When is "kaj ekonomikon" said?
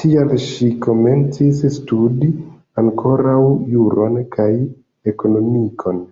4.38-6.04